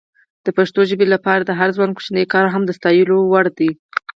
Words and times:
د 0.45 0.47
پښتو 0.57 0.79
ژبې 0.89 1.05
لپاره 1.13 1.41
د 1.45 1.51
هر 1.59 1.69
ځوان 1.75 1.91
کوچنی 1.93 2.23
کار 2.33 2.45
هم 2.53 2.63
د 2.65 2.71
ستایلو 2.77 3.17
وړ 3.31 3.45
ده. 3.57 3.69